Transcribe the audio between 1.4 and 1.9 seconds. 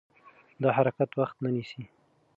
نه نیسي.